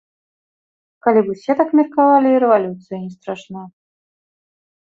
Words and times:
Калі 1.07 1.21
б 1.27 1.35
усе 1.35 1.53
так 1.59 1.69
меркавалі, 1.79 2.29
і 2.33 2.39
рэвалюцыя 2.45 2.97
не 3.05 3.11
страшна. 3.19 3.61